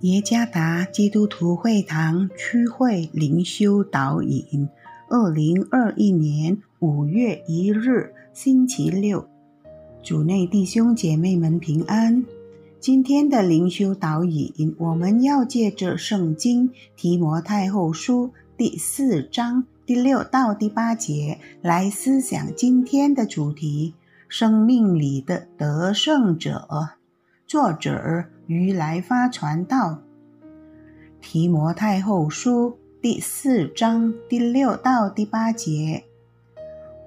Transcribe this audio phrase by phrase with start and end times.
[0.00, 4.68] 耶加达基督徒会堂区会灵修导引，
[5.08, 9.26] 二零二一年五月一日星期六，
[10.02, 12.22] 主内弟兄姐妹们平安。
[12.78, 23.94] 今天的灵修导引，我们要借着圣经提摩太后书第四章第六到第八节来思想今天的主题：
[24.28, 26.68] 生命里的得胜者。
[27.46, 30.00] 作者于来发传道，
[31.20, 36.02] 提摩太后书第四章第六到第八节。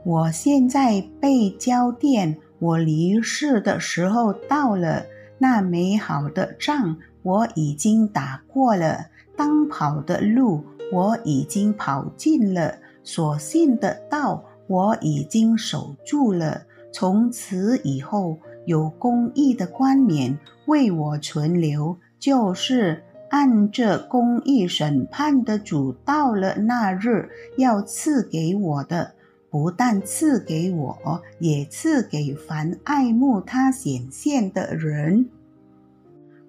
[0.06, 5.06] 我现在被交电，我离世的时候到了。
[5.40, 16.62] 那美好的仗我已经打过了，当跑的路我已经跑尽了，所信的道我已经守住了。
[16.94, 18.40] 从此以后。
[18.70, 29.16] 有公义的冠冕为我存留，就是按着公义审判的主到了那日要赐给我的，
[29.50, 35.28] 不但赐给我，也赐给凡爱慕他显现的人。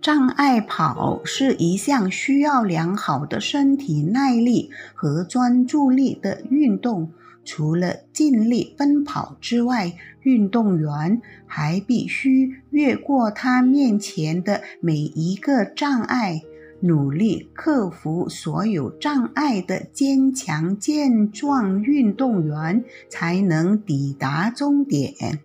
[0.02, 7.10] 障碍跑是一项需要良好的身体耐力和专注力的运动。
[7.44, 16.42] 除了尽力奔跑之外，运动员还必须越过他面前的每一个障碍，
[16.80, 25.40] 努力克服所有障碍的坚强健壮运动员才能抵达终点。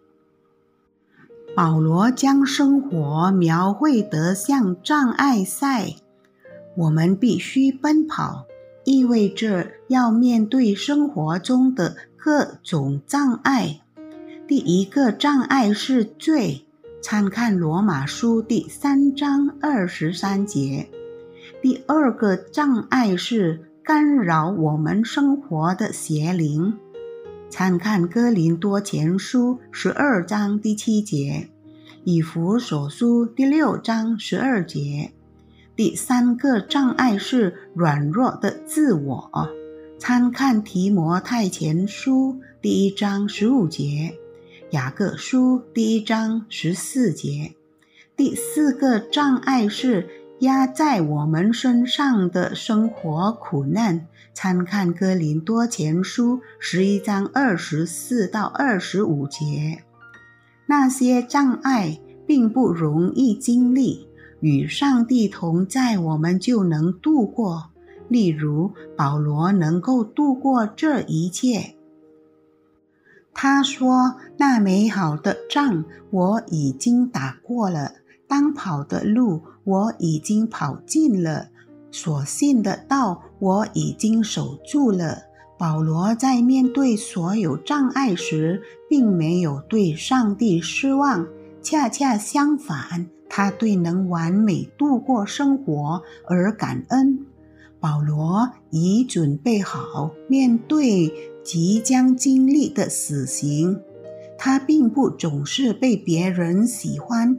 [1.55, 5.95] 保罗将生活描绘得像障碍赛，
[6.75, 8.45] 我们必须奔跑。
[8.85, 13.81] 意味着要面对生活中的各种障碍。
[14.47, 16.65] 第一个障碍是罪，
[17.01, 20.87] 参看罗马书第三章二十三节。
[21.61, 26.75] 第二个障碍是干扰我们生活的邪灵，
[27.49, 31.49] 参看哥林多前书十二章第七节，
[32.03, 35.11] 以弗所书第六章十二节。
[35.75, 39.29] 第三个障碍是软弱的自我，
[39.99, 44.17] 参看提摩太前书第一章十五节，
[44.69, 47.55] 雅各书第一章十四节。
[48.15, 50.07] 第四个障碍是
[50.39, 59.83] 压在我们身上的生活苦难，参看哥林多前书十一章二十四到二十五节。
[60.67, 64.07] 那些障碍并不容易经历。
[64.39, 67.71] 与上帝同在，我们就能度过。
[68.07, 71.75] 例如，保罗能够度过这一切。
[73.33, 77.93] 他说：“那美好的仗我已经打过了，
[78.27, 81.49] 当跑的路我已经跑尽了，
[81.91, 85.23] 所信的道我已经守住了。”
[85.57, 91.25] 保罗在面对所有障碍时，并没有对上帝失望，
[91.61, 93.07] 恰恰相反。
[93.29, 97.25] 他对能完美度过生活而感恩。
[97.79, 101.13] 保罗已准备好面对
[101.43, 103.79] 即将经历的死刑。
[104.37, 107.37] 他并不总是被别人喜欢，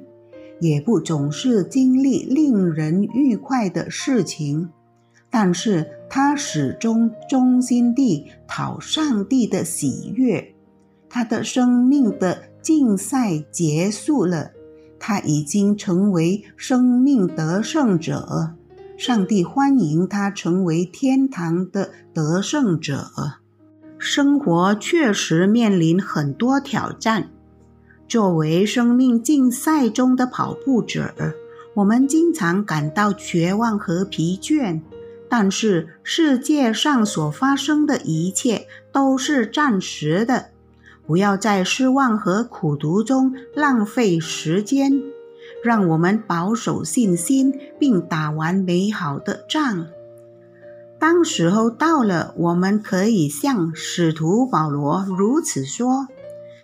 [0.61, 4.71] 也不总是经历令人愉快的事情，
[5.31, 10.55] 但是他始终忠心地讨上帝的喜悦。
[11.09, 14.53] 他的生命的竞赛结束了。
[15.09, 18.55] 他已经成为生命得胜者，
[18.97, 23.13] 上帝欢迎他成为天堂的得胜者。
[23.99, 27.31] 生活确实面临很多挑战。
[28.09, 31.15] 作为生命竞赛中的跑步者，
[31.75, 34.81] 我们经常感到绝望和疲倦。
[35.29, 40.47] 但是世界上所发生的一切都是暂时的。
[41.07, 44.93] 不要在失望和苦读中浪费时间，
[45.63, 49.87] 让我们保守信心，并打完美好的仗。
[50.99, 56.09] 当时候到了，我们可以像使徒保罗如此说：“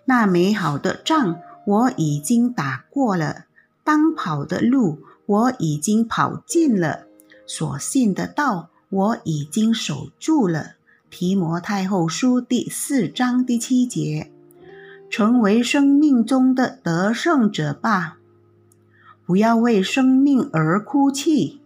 [0.06, 1.36] 那美好的仗
[1.66, 3.44] 我已经打过了，
[3.84, 7.04] 当跑的路我已经跑尽了，
[7.46, 10.72] 所信的道我已经守住了。”
[11.12, 14.31] 提摩太后书第四章第七节。
[15.11, 18.17] 成为生命中的得胜者吧！
[19.26, 21.61] 不要为生命而哭泣，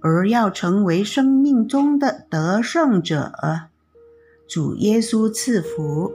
[0.00, 3.32] 而要成为生命中的得胜者。
[4.46, 6.12] 主耶稣赐福。